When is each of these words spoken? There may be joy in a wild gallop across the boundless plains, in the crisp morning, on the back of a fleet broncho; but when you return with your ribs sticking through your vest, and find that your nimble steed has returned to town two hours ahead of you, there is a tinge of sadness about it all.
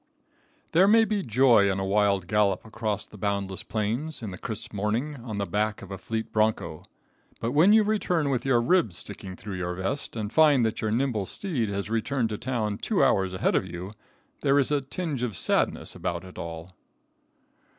There 0.71 0.87
may 0.87 1.05
be 1.05 1.21
joy 1.21 1.71
in 1.71 1.77
a 1.79 1.85
wild 1.85 2.25
gallop 2.25 2.65
across 2.65 3.05
the 3.05 3.19
boundless 3.19 3.61
plains, 3.61 4.23
in 4.23 4.31
the 4.31 4.37
crisp 4.39 4.73
morning, 4.73 5.15
on 5.17 5.37
the 5.37 5.45
back 5.45 5.83
of 5.83 5.91
a 5.91 5.97
fleet 5.99 6.31
broncho; 6.31 6.81
but 7.39 7.51
when 7.51 7.71
you 7.71 7.83
return 7.83 8.31
with 8.31 8.43
your 8.43 8.59
ribs 8.61 8.97
sticking 8.97 9.35
through 9.35 9.57
your 9.57 9.75
vest, 9.75 10.15
and 10.15 10.33
find 10.33 10.65
that 10.65 10.81
your 10.81 10.89
nimble 10.89 11.27
steed 11.27 11.69
has 11.69 11.91
returned 11.91 12.29
to 12.29 12.39
town 12.39 12.79
two 12.79 13.03
hours 13.03 13.31
ahead 13.31 13.53
of 13.53 13.67
you, 13.67 13.91
there 14.41 14.57
is 14.57 14.71
a 14.71 14.81
tinge 14.81 15.21
of 15.21 15.37
sadness 15.37 15.93
about 15.93 16.23
it 16.25 16.39
all. 16.39 16.71